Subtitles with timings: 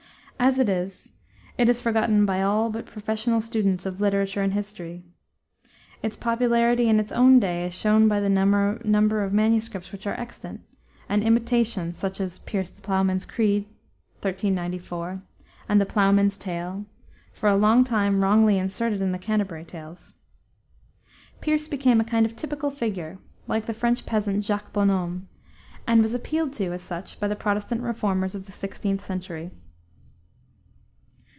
[0.43, 1.13] As it is,
[1.55, 5.03] it is forgotten by all but professional students of literature and history.
[6.01, 9.91] Its popularity in its own day is shown by the number of MSS.
[9.91, 10.61] which are extant,
[11.07, 13.65] and by imitations, such as Piers the Plowman's Crede
[14.23, 15.21] (1394),
[15.69, 16.85] and the Plowman's Tale,
[17.31, 20.15] for a long time wrongly inserted in the Canterbury Tales.
[21.39, 25.29] Piers became a kind of typical figure, like the French peasant, Jacques Bonhomme,
[25.85, 29.51] and was appealed to as such by the Protestant reformers of the 16th century.